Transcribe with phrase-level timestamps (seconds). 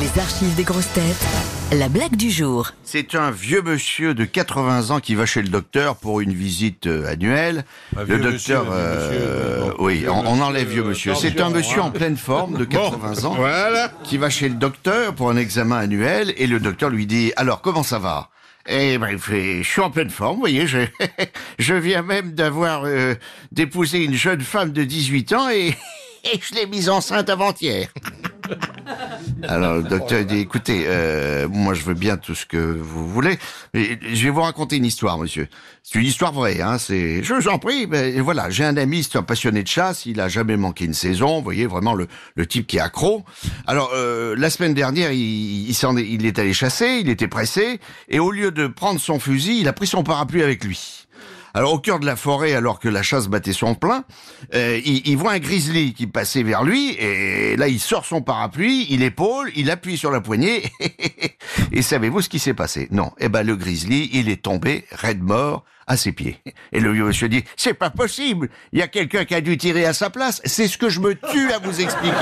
[0.00, 1.26] Les archives des grosses têtes.
[1.72, 2.70] La blague du jour.
[2.82, 6.86] C'est un vieux monsieur de 80 ans qui va chez le docteur pour une visite
[6.86, 7.64] euh, annuelle.
[7.96, 10.82] Un le vieux docteur, monsieur, un vieux euh, monsieur, donc, oui, vieux on, enlève vieux
[10.82, 11.14] euh, monsieur.
[11.14, 11.84] C'est un monsieur hein.
[11.86, 13.92] en pleine forme de 80 ans Voilà.
[14.02, 17.60] qui va chez le docteur pour un examen annuel et le docteur lui dit alors
[17.60, 18.30] comment ça va?
[18.66, 20.78] Eh ben, il fait, je suis en pleine forme, vous voyez, je,
[21.58, 23.14] je viens même d'avoir euh,
[23.52, 25.68] d'épouser une jeune femme de 18 ans et,
[26.24, 27.88] et je l'ai mise enceinte avant-hier.
[29.42, 33.38] Alors le docteur dit écoutez, euh, moi je veux bien tout ce que vous voulez,
[33.72, 35.48] mais je vais vous raconter une histoire, monsieur.
[35.82, 36.78] C'est une histoire vraie, hein.
[36.78, 37.86] C'est, je vous en prie.
[38.18, 40.06] Voilà, j'ai un ami, c'est un passionné de chasse.
[40.06, 41.38] Il a jamais manqué une saison.
[41.38, 43.24] Vous voyez vraiment le, le type qui est accro.
[43.66, 47.00] Alors euh, la semaine dernière, il, il s'en est, il est allé chasser.
[47.00, 50.42] Il était pressé et au lieu de prendre son fusil, il a pris son parapluie
[50.42, 51.06] avec lui.
[51.56, 54.02] Alors au cœur de la forêt, alors que la chasse battait son plein,
[54.54, 58.22] euh, il, il voit un grizzly qui passait vers lui, et là il sort son
[58.22, 60.64] parapluie, il épaule, il appuie sur la poignée,
[61.72, 62.88] et savez-vous ce qui s'est passé?
[62.90, 66.40] Non, eh ben le grizzly, il est tombé, raide mort, à ses pieds.
[66.72, 69.56] Et le vieux monsieur dit, c'est pas possible, il y a quelqu'un qui a dû
[69.56, 72.14] tirer à sa place, c'est ce que je me tue à vous expliquer.